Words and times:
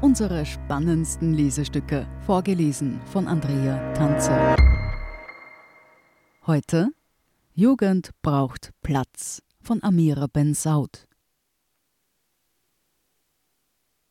unsere 0.00 0.44
spannendsten 0.46 1.34
Lesestücke, 1.34 2.06
vorgelesen 2.26 3.00
von 3.06 3.28
Andrea 3.28 3.92
Tanzer. 3.94 4.56
Heute 6.46 6.90
Jugend 7.54 8.10
braucht 8.20 8.70
Platz 8.82 9.40
von 9.60 9.82
Amira 9.82 10.26
Ben 10.26 10.54
Saud. 10.54 11.06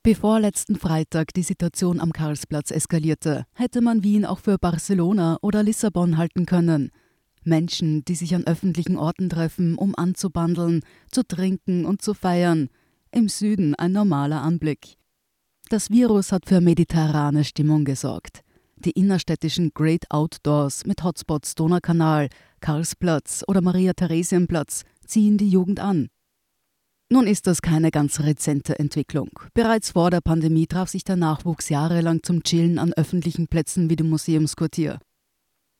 Bevor 0.01 0.39
letzten 0.39 0.75
Freitag 0.75 1.33
die 1.33 1.43
Situation 1.43 1.99
am 1.99 2.11
Karlsplatz 2.11 2.71
eskalierte, 2.71 3.45
hätte 3.53 3.81
man 3.81 4.03
Wien 4.03 4.25
auch 4.25 4.39
für 4.39 4.57
Barcelona 4.57 5.37
oder 5.41 5.63
Lissabon 5.63 6.17
halten 6.17 6.45
können. 6.45 6.91
Menschen, 7.43 8.03
die 8.05 8.15
sich 8.15 8.35
an 8.35 8.45
öffentlichen 8.45 8.97
Orten 8.97 9.29
treffen, 9.29 9.75
um 9.75 9.95
anzubandeln, 9.95 10.81
zu 11.11 11.23
trinken 11.23 11.85
und 11.85 12.01
zu 12.01 12.13
feiern. 12.13 12.69
Im 13.11 13.29
Süden 13.29 13.75
ein 13.75 13.91
normaler 13.91 14.41
Anblick. 14.41 14.97
Das 15.73 15.89
Virus 15.89 16.31
hat 16.31 16.45
für 16.45 16.61
mediterrane 16.61 17.43
Stimmung 17.43 17.83
gesorgt. 17.83 18.41
Die 18.75 18.91
innerstädtischen 18.91 19.71
Great 19.73 20.05
Outdoors 20.11 20.85
mit 20.85 21.03
Hotspots 21.03 21.55
Donaukanal, 21.55 22.29
Karlsplatz 22.59 23.43
oder 23.47 23.59
Maria-Theresienplatz 23.61 24.83
ziehen 25.07 25.39
die 25.39 25.49
Jugend 25.49 25.79
an. 25.79 26.09
Nun 27.09 27.25
ist 27.25 27.47
das 27.47 27.63
keine 27.63 27.89
ganz 27.89 28.19
rezente 28.19 28.77
Entwicklung. 28.77 29.31
Bereits 29.55 29.89
vor 29.89 30.11
der 30.11 30.21
Pandemie 30.21 30.67
traf 30.67 30.89
sich 30.89 31.05
der 31.05 31.15
Nachwuchs 31.15 31.69
jahrelang 31.69 32.21
zum 32.21 32.43
Chillen 32.43 32.77
an 32.77 32.93
öffentlichen 32.93 33.47
Plätzen 33.47 33.89
wie 33.89 33.95
dem 33.95 34.11
Museumsquartier. 34.11 34.99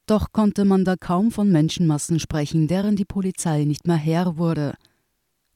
Doch 0.07 0.31
konnte 0.31 0.65
man 0.65 0.85
da 0.85 0.95
kaum 0.95 1.29
von 1.29 1.51
Menschenmassen 1.51 2.19
sprechen, 2.19 2.67
deren 2.67 2.95
die 2.95 3.05
Polizei 3.05 3.63
nicht 3.65 3.85
mehr 3.85 3.97
Herr 3.97 4.37
wurde. 4.37 4.73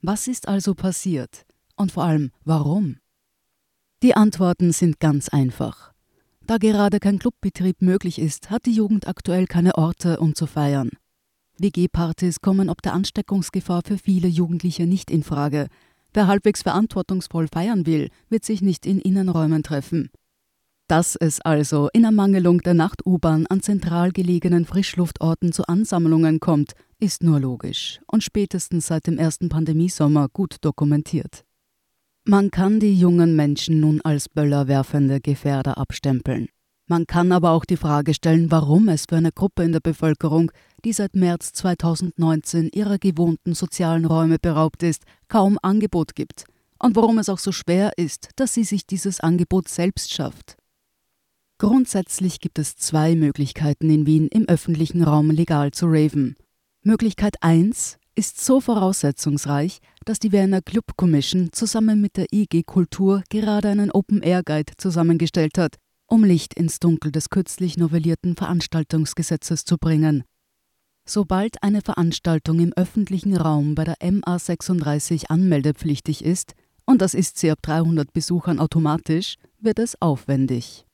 Was 0.00 0.28
ist 0.28 0.46
also 0.46 0.76
passiert? 0.76 1.44
Und 1.74 1.90
vor 1.90 2.04
allem, 2.04 2.30
warum? 2.44 2.98
Die 4.04 4.14
Antworten 4.14 4.70
sind 4.70 5.00
ganz 5.00 5.28
einfach. 5.28 5.92
Da 6.46 6.58
gerade 6.58 7.00
kein 7.00 7.18
Clubbetrieb 7.18 7.82
möglich 7.82 8.20
ist, 8.20 8.48
hat 8.48 8.66
die 8.66 8.72
Jugend 8.72 9.08
aktuell 9.08 9.46
keine 9.46 9.74
Orte, 9.74 10.20
um 10.20 10.36
zu 10.36 10.46
feiern. 10.46 10.90
WG-Partys 11.58 12.40
kommen 12.40 12.70
ob 12.70 12.80
der 12.80 12.92
Ansteckungsgefahr 12.92 13.82
für 13.84 13.98
viele 13.98 14.28
Jugendliche 14.28 14.86
nicht 14.86 15.10
in 15.10 15.24
Frage. 15.24 15.66
Wer 16.14 16.28
halbwegs 16.28 16.62
verantwortungsvoll 16.62 17.48
feiern 17.52 17.86
will, 17.86 18.08
wird 18.28 18.44
sich 18.44 18.62
nicht 18.62 18.86
in 18.86 19.00
Innenräumen 19.00 19.64
treffen. 19.64 20.10
Dass 20.86 21.16
es 21.16 21.40
also 21.40 21.88
in 21.92 22.04
Ermangelung 22.04 22.60
der 22.60 22.74
Nacht-U-Bahn 22.74 23.46
an 23.48 23.62
zentral 23.62 24.12
gelegenen 24.12 24.64
Frischluftorten 24.64 25.52
zu 25.52 25.66
Ansammlungen 25.66 26.38
kommt, 26.38 26.74
ist 27.00 27.24
nur 27.24 27.40
logisch 27.40 28.00
und 28.06 28.22
spätestens 28.22 28.86
seit 28.86 29.08
dem 29.08 29.18
ersten 29.18 29.48
Pandemiesommer 29.48 30.28
gut 30.28 30.58
dokumentiert. 30.60 31.44
Man 32.30 32.50
kann 32.50 32.78
die 32.78 32.94
jungen 32.94 33.36
Menschen 33.36 33.80
nun 33.80 34.02
als 34.02 34.28
böllerwerfende 34.28 35.18
Gefährder 35.18 35.78
abstempeln. 35.78 36.50
Man 36.86 37.06
kann 37.06 37.32
aber 37.32 37.52
auch 37.52 37.64
die 37.64 37.78
Frage 37.78 38.12
stellen, 38.12 38.50
warum 38.50 38.90
es 38.90 39.06
für 39.08 39.16
eine 39.16 39.32
Gruppe 39.32 39.62
in 39.62 39.72
der 39.72 39.80
Bevölkerung, 39.80 40.52
die 40.84 40.92
seit 40.92 41.16
März 41.16 41.54
2019 41.54 42.68
ihrer 42.68 42.98
gewohnten 42.98 43.54
sozialen 43.54 44.04
Räume 44.04 44.38
beraubt 44.38 44.82
ist, 44.82 45.04
kaum 45.28 45.58
Angebot 45.62 46.14
gibt 46.14 46.44
und 46.78 46.96
warum 46.96 47.16
es 47.16 47.30
auch 47.30 47.38
so 47.38 47.50
schwer 47.50 47.92
ist, 47.96 48.28
dass 48.36 48.52
sie 48.52 48.64
sich 48.64 48.86
dieses 48.86 49.20
Angebot 49.20 49.68
selbst 49.68 50.12
schafft. 50.12 50.58
Grundsätzlich 51.56 52.40
gibt 52.40 52.58
es 52.58 52.76
zwei 52.76 53.14
Möglichkeiten 53.14 53.88
in 53.88 54.04
Wien 54.04 54.28
im 54.28 54.46
öffentlichen 54.46 55.02
Raum 55.02 55.30
legal 55.30 55.70
zu 55.70 55.86
raven. 55.86 56.36
Möglichkeit 56.82 57.42
1 57.42 57.96
ist 58.18 58.44
so 58.44 58.60
voraussetzungsreich, 58.60 59.78
dass 60.04 60.18
die 60.18 60.32
Wiener 60.32 60.60
Club 60.60 60.96
Commission 60.96 61.50
zusammen 61.52 62.00
mit 62.00 62.16
der 62.16 62.26
IG 62.32 62.64
Kultur 62.64 63.22
gerade 63.30 63.68
einen 63.68 63.92
Open 63.92 64.22
Air 64.22 64.42
Guide 64.42 64.72
zusammengestellt 64.76 65.56
hat, 65.56 65.76
um 66.08 66.24
Licht 66.24 66.54
ins 66.54 66.80
Dunkel 66.80 67.12
des 67.12 67.30
kürzlich 67.30 67.76
novellierten 67.76 68.34
Veranstaltungsgesetzes 68.34 69.64
zu 69.64 69.78
bringen. 69.78 70.24
Sobald 71.06 71.62
eine 71.62 71.80
Veranstaltung 71.80 72.58
im 72.58 72.72
öffentlichen 72.72 73.36
Raum 73.36 73.76
bei 73.76 73.84
der 73.84 73.98
MA36 73.98 75.26
anmeldepflichtig 75.26 76.24
ist, 76.24 76.54
und 76.86 77.00
das 77.02 77.14
ist 77.14 77.38
sie 77.38 77.52
ab 77.52 77.60
300 77.62 78.12
Besuchern 78.12 78.58
automatisch, 78.58 79.36
wird 79.60 79.78
es 79.78 80.02
aufwendig. 80.02 80.86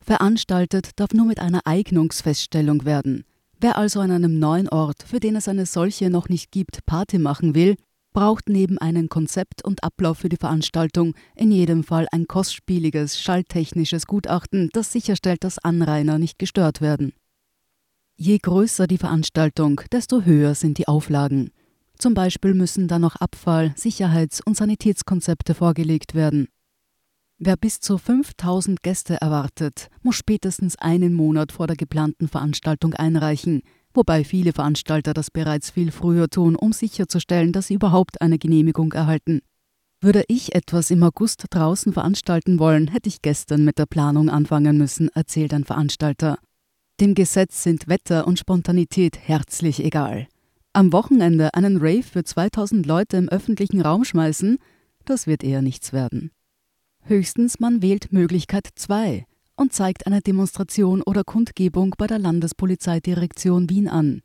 Veranstaltet 0.00 0.92
darf 0.96 1.10
nur 1.12 1.26
mit 1.26 1.40
einer 1.40 1.60
Eignungsfeststellung 1.66 2.86
werden. 2.86 3.24
Wer 3.60 3.78
also 3.78 4.00
an 4.00 4.10
einem 4.10 4.38
neuen 4.38 4.68
Ort, 4.68 5.04
für 5.06 5.20
den 5.20 5.36
es 5.36 5.48
eine 5.48 5.66
solche 5.66 6.10
noch 6.10 6.28
nicht 6.28 6.50
gibt, 6.50 6.84
Party 6.86 7.18
machen 7.18 7.54
will, 7.54 7.76
braucht 8.12 8.48
neben 8.48 8.78
einem 8.78 9.08
Konzept 9.08 9.64
und 9.64 9.82
Ablauf 9.82 10.18
für 10.18 10.28
die 10.28 10.36
Veranstaltung 10.36 11.14
in 11.34 11.50
jedem 11.50 11.82
Fall 11.82 12.06
ein 12.12 12.26
kostspieliges, 12.26 13.20
schalltechnisches 13.20 14.06
Gutachten, 14.06 14.70
das 14.72 14.92
sicherstellt, 14.92 15.44
dass 15.44 15.58
Anrainer 15.58 16.18
nicht 16.18 16.38
gestört 16.38 16.80
werden. 16.80 17.12
Je 18.16 18.38
größer 18.38 18.86
die 18.86 18.98
Veranstaltung, 18.98 19.80
desto 19.90 20.22
höher 20.22 20.54
sind 20.54 20.78
die 20.78 20.86
Auflagen. 20.86 21.50
Zum 21.98 22.14
Beispiel 22.14 22.54
müssen 22.54 22.86
dann 22.86 23.02
noch 23.02 23.16
Abfall-, 23.16 23.74
Sicherheits- 23.76 24.40
und 24.44 24.56
Sanitätskonzepte 24.56 25.54
vorgelegt 25.54 26.14
werden. 26.14 26.48
Wer 27.46 27.58
bis 27.58 27.78
zu 27.78 27.98
5000 27.98 28.82
Gäste 28.82 29.20
erwartet, 29.20 29.90
muss 30.00 30.16
spätestens 30.16 30.76
einen 30.76 31.12
Monat 31.12 31.52
vor 31.52 31.66
der 31.66 31.76
geplanten 31.76 32.26
Veranstaltung 32.26 32.94
einreichen, 32.94 33.60
wobei 33.92 34.24
viele 34.24 34.54
Veranstalter 34.54 35.12
das 35.12 35.30
bereits 35.30 35.68
viel 35.68 35.92
früher 35.92 36.30
tun, 36.30 36.56
um 36.56 36.72
sicherzustellen, 36.72 37.52
dass 37.52 37.66
sie 37.66 37.74
überhaupt 37.74 38.22
eine 38.22 38.38
Genehmigung 38.38 38.92
erhalten. 38.92 39.42
Würde 40.00 40.24
ich 40.26 40.54
etwas 40.54 40.90
im 40.90 41.02
August 41.02 41.44
draußen 41.50 41.92
veranstalten 41.92 42.58
wollen, 42.58 42.88
hätte 42.88 43.10
ich 43.10 43.20
gestern 43.20 43.62
mit 43.62 43.76
der 43.76 43.84
Planung 43.84 44.30
anfangen 44.30 44.78
müssen, 44.78 45.10
erzählt 45.10 45.52
ein 45.52 45.64
Veranstalter. 45.64 46.38
Dem 46.98 47.14
Gesetz 47.14 47.62
sind 47.62 47.88
Wetter 47.88 48.26
und 48.26 48.38
Spontanität 48.38 49.18
herzlich 49.18 49.84
egal. 49.84 50.28
Am 50.72 50.94
Wochenende 50.94 51.52
einen 51.52 51.76
Rave 51.76 52.04
für 52.04 52.24
2000 52.24 52.86
Leute 52.86 53.18
im 53.18 53.28
öffentlichen 53.28 53.82
Raum 53.82 54.04
schmeißen, 54.04 54.56
das 55.04 55.26
wird 55.26 55.44
eher 55.44 55.60
nichts 55.60 55.92
werden. 55.92 56.30
Höchstens 57.06 57.60
man 57.60 57.82
wählt 57.82 58.12
Möglichkeit 58.14 58.66
2, 58.74 59.26
und 59.56 59.74
zeigt 59.74 60.06
eine 60.06 60.22
Demonstration 60.22 61.02
oder 61.02 61.22
Kundgebung 61.22 61.94
bei 61.98 62.06
der 62.06 62.18
Landespolizeidirektion 62.18 63.68
Wien 63.68 63.88
an. 63.88 64.22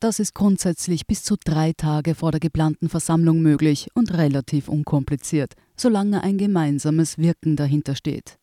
Das 0.00 0.18
ist 0.18 0.34
grundsätzlich 0.34 1.06
bis 1.06 1.22
zu 1.22 1.36
drei 1.36 1.72
Tage 1.72 2.16
vor 2.16 2.32
der 2.32 2.40
geplanten 2.40 2.88
Versammlung 2.88 3.42
möglich 3.42 3.86
und 3.94 4.12
relativ 4.12 4.68
unkompliziert, 4.68 5.54
solange 5.76 6.24
ein 6.24 6.36
gemeinsames 6.36 7.16
Wirken 7.16 7.54
dahinter 7.54 7.94
steht. 7.94 8.38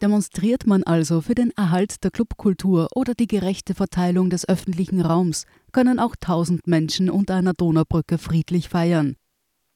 Demonstriert 0.00 0.68
man 0.68 0.84
also 0.84 1.22
für 1.22 1.34
den 1.34 1.50
Erhalt 1.56 2.04
der 2.04 2.12
Clubkultur 2.12 2.86
oder 2.94 3.14
die 3.14 3.26
gerechte 3.26 3.74
Verteilung 3.74 4.30
des 4.30 4.48
öffentlichen 4.48 5.00
Raums, 5.00 5.46
können 5.72 5.98
auch 5.98 6.14
tausend 6.18 6.68
Menschen 6.68 7.10
unter 7.10 7.34
einer 7.34 7.52
Donaubrücke 7.52 8.16
friedlich 8.16 8.68
feiern. 8.68 9.16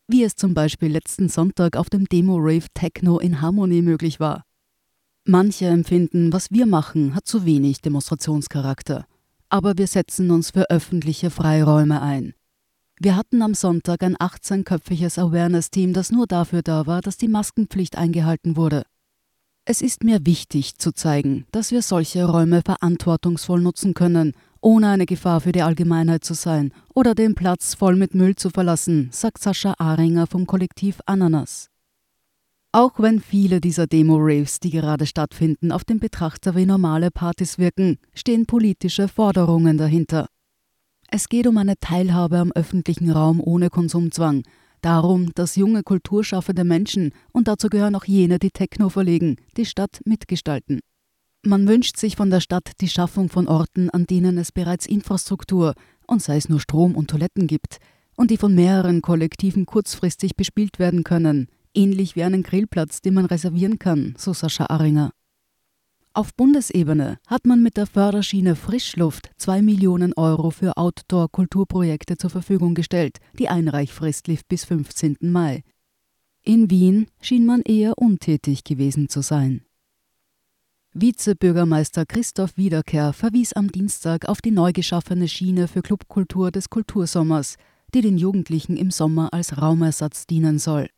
Wie 0.09 0.23
es 0.23 0.37
zum 0.37 0.55
Beispiel 0.55 0.93
letzten 0.93 1.29
Sonntag 1.29 1.77
auf 1.77 1.91
dem 1.91 2.05
Demo-Rave 2.05 2.67
Techno 2.75 3.19
in 3.19 3.41
Harmony 3.41 3.83
möglich 3.83 4.21
war. 4.21 4.45
Manche 5.25 5.67
empfinden, 5.67 6.33
was 6.33 6.53
wir 6.53 6.67
machen, 6.67 7.17
hat 7.17 7.27
zu 7.27 7.45
wenig 7.45 7.81
Demonstrationscharakter. 7.81 9.07
Aber 9.49 9.77
wir 9.77 9.89
setzen 9.89 10.31
uns 10.31 10.53
für 10.53 10.71
öffentliche 10.71 11.31
Freiräume 11.31 12.03
ein. 12.03 12.35
Wir 13.01 13.17
hatten 13.17 13.43
am 13.43 13.55
Sonntag 13.55 14.05
ein 14.05 14.17
18-köpfiges 14.17 15.19
Awareness-Team, 15.21 15.93
das 15.93 16.13
nur 16.13 16.29
dafür 16.29 16.63
da 16.63 16.87
war, 16.87 17.01
dass 17.01 17.17
die 17.17 17.29
Maskenpflicht 17.29 17.99
eingehalten 17.99 18.57
wurde. 18.57 18.85
Es 19.65 19.83
ist 19.83 20.05
mir 20.05 20.25
wichtig 20.25 20.79
zu 20.79 20.93
zeigen, 20.93 21.47
dass 21.51 21.73
wir 21.73 21.83
solche 21.83 22.25
Räume 22.27 22.63
verantwortungsvoll 22.63 23.61
nutzen 23.61 23.93
können, 23.93 24.35
ohne 24.61 24.89
eine 24.89 25.07
Gefahr 25.07 25.41
für 25.41 25.53
die 25.53 25.63
Allgemeinheit 25.63 26.25
zu 26.25 26.35
sein 26.35 26.73
oder 26.95 27.15
den 27.15 27.35
Platz 27.35 27.75
voll 27.75 27.97
mit 27.97 28.15
Müll 28.15 28.37
zu 28.37 28.51
verlassen, 28.51 29.09
sagt 29.13 29.43
Sascha 29.43 29.75
Aringer 29.79 30.27
vom 30.27 30.47
Kollektiv 30.47 31.01
Ananas. 31.07 31.71
Auch 32.73 33.01
wenn 33.01 33.21
viele 33.21 33.61
dieser 33.61 33.87
Demo-Raves, 33.87 34.61
die 34.61 34.71
gerade 34.71 35.07
stattfinden, 35.07 35.73
auf 35.73 35.85
den 35.85 35.99
Betrachter 35.99 36.55
wie 36.55 36.67
normale 36.67 37.11
Partys 37.11 37.59
wirken, 37.59 37.97
stehen 38.15 38.45
politische 38.45 39.09
Forderungen 39.09 39.79
dahinter. 39.79 40.29
Es 41.09 41.29
geht 41.29 41.47
um 41.47 41.57
eine 41.57 41.79
Teilhabe 41.79 42.39
am 42.39 42.53
öffentlichen 42.53 43.11
Raum 43.11 43.41
ohne 43.41 43.71
Konsumzwang, 43.71 44.43
darum, 44.83 45.31
dass 45.35 45.57
junge 45.57 45.83
kulturschaffende 45.83 46.65
Menschen, 46.65 47.13
und 47.33 47.49
dazu 47.49 47.69
gehören 47.69 47.95
auch 47.95 48.05
jene, 48.05 48.39
die 48.39 48.51
Techno 48.51 48.89
verlegen, 48.89 49.37
die 49.57 49.65
Stadt 49.65 50.01
mitgestalten. 50.05 50.81
Man 51.47 51.69
wünscht 51.69 51.97
sich 51.97 52.17
von 52.17 52.29
der 52.29 52.41
Stadt 52.41 52.73
die 52.81 52.89
Schaffung 52.89 53.29
von 53.29 53.47
Orten, 53.47 53.89
an 53.91 54.05
denen 54.05 54.37
es 54.37 54.51
bereits 54.51 54.85
Infrastruktur, 54.85 55.75
und 56.09 56.21
sei 56.21 56.39
es 56.39 56.49
nur 56.49 56.59
Strom 56.59 56.97
und 56.97 57.09
Toiletten 57.09 57.47
gibt, 57.47 57.79
und 58.17 58.33
die 58.33 58.37
von 58.37 58.53
mehreren 58.53 59.01
Kollektiven 59.01 59.65
kurzfristig 59.65 60.35
bespielt 60.35 60.81
werden 60.81 61.05
können, 61.05 61.47
ähnlich 61.73 62.17
wie 62.17 62.25
einen 62.25 62.43
Grillplatz, 62.43 63.01
den 63.01 63.15
man 63.15 63.27
reservieren 63.27 63.79
kann, 63.79 64.17
so 64.19 64.33
Sascha 64.33 64.67
Aringer. 64.67 65.13
Auf 66.15 66.35
Bundesebene 66.35 67.19
hat 67.29 67.47
man 67.47 67.63
mit 67.63 67.77
der 67.77 67.87
Förderschiene 67.87 68.57
Frischluft 68.57 69.31
2 69.37 69.63
Millionen 69.63 70.15
Euro 70.15 70.51
für 70.51 70.77
Outdoor-Kulturprojekte 70.77 72.17
zur 72.17 72.31
Verfügung 72.31 72.75
gestellt. 72.75 73.19
Die 73.39 73.49
Einreichfrist 73.49 74.27
lief 74.27 74.45
bis 74.47 74.65
15. 74.65 75.19
Mai. 75.21 75.63
In 76.43 76.71
Wien 76.71 77.07
schien 77.21 77.47
man 77.47 77.61
eher 77.61 77.99
untätig 77.99 78.65
gewesen 78.65 79.09
zu 79.09 79.21
sein. 79.21 79.66
Vizebürgermeister 80.99 82.07
Christoph 82.07 82.57
Wiederkehr 82.57 83.13
verwies 83.13 83.53
am 83.53 83.71
Dienstag 83.71 84.31
auf 84.31 84.41
die 84.41 84.51
neu 84.51 84.73
geschaffene 84.73 85.29
Schiene 85.29 85.69
für 85.69 85.83
Clubkultur 85.83 86.51
des 86.51 86.71
Kultursommers, 86.71 87.57
die 87.93 88.01
den 88.01 88.17
Jugendlichen 88.17 88.79
im 88.79 88.91
Sommer 88.91 89.35
als 89.35 89.61
Raumersatz 89.61 90.27
dienen 90.27 90.59
soll. 90.59 90.89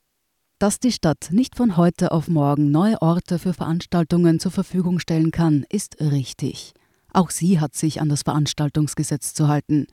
Dass 0.60 0.78
die 0.78 0.92
Stadt 0.92 1.30
nicht 1.32 1.56
von 1.56 1.76
heute 1.76 2.12
auf 2.12 2.28
morgen 2.28 2.70
neue 2.70 3.02
Orte 3.02 3.40
für 3.40 3.52
Veranstaltungen 3.52 4.38
zur 4.38 4.52
Verfügung 4.52 5.00
stellen 5.00 5.32
kann, 5.32 5.66
ist 5.68 6.00
richtig. 6.00 6.74
Auch 7.12 7.30
sie 7.30 7.58
hat 7.58 7.74
sich 7.74 8.00
an 8.00 8.08
das 8.08 8.22
Veranstaltungsgesetz 8.22 9.34
zu 9.34 9.48
halten. 9.48 9.88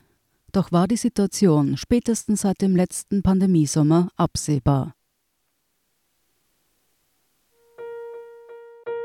Doch 0.52 0.72
war 0.72 0.88
die 0.88 0.98
Situation 0.98 1.78
spätestens 1.78 2.42
seit 2.42 2.62
dem 2.62 2.75
letzten 2.75 3.24
Pandemiesommer 3.24 4.10
absehbar. 4.18 4.94